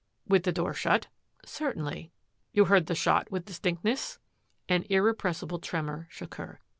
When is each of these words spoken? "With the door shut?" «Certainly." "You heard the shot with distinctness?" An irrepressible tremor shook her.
"With 0.27 0.45
the 0.45 0.51
door 0.51 0.73
shut?" 0.73 1.05
«Certainly." 1.45 2.11
"You 2.53 2.65
heard 2.65 2.87
the 2.87 2.95
shot 2.95 3.29
with 3.31 3.45
distinctness?" 3.45 4.17
An 4.67 4.83
irrepressible 4.89 5.59
tremor 5.59 6.07
shook 6.09 6.33
her. 6.41 6.59